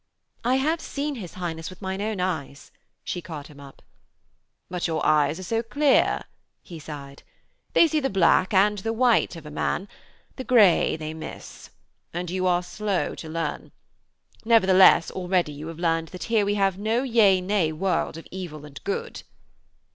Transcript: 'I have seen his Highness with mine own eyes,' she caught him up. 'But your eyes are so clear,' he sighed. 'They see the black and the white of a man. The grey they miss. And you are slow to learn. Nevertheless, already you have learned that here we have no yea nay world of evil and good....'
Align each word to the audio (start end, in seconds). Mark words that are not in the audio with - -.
'I 0.43 0.55
have 0.55 0.81
seen 0.81 1.13
his 1.13 1.35
Highness 1.35 1.69
with 1.69 1.79
mine 1.79 2.01
own 2.01 2.19
eyes,' 2.19 2.71
she 3.03 3.21
caught 3.21 3.49
him 3.51 3.59
up. 3.59 3.83
'But 4.67 4.87
your 4.87 5.05
eyes 5.05 5.39
are 5.39 5.43
so 5.43 5.61
clear,' 5.61 6.23
he 6.63 6.79
sighed. 6.79 7.21
'They 7.73 7.87
see 7.87 7.99
the 7.99 8.09
black 8.09 8.51
and 8.51 8.79
the 8.79 8.93
white 8.93 9.35
of 9.35 9.45
a 9.45 9.51
man. 9.51 9.87
The 10.37 10.43
grey 10.43 10.95
they 10.95 11.13
miss. 11.13 11.69
And 12.13 12.31
you 12.31 12.47
are 12.47 12.63
slow 12.63 13.13
to 13.13 13.29
learn. 13.29 13.71
Nevertheless, 14.43 15.11
already 15.11 15.51
you 15.53 15.67
have 15.67 15.77
learned 15.77 16.07
that 16.07 16.23
here 16.33 16.47
we 16.47 16.55
have 16.55 16.79
no 16.79 17.03
yea 17.03 17.39
nay 17.39 17.71
world 17.71 18.17
of 18.17 18.27
evil 18.31 18.65
and 18.65 18.83
good....' 18.83 19.21